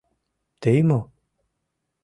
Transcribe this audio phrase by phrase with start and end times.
[0.61, 0.99] Тый мо?!